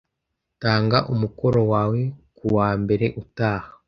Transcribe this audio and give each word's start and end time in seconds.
Tanga 0.61 0.97
umukoro 1.13 1.61
wawe 1.71 2.01
kuwa 2.37 2.67
mbere 2.81 3.05
utaha. 3.21 3.69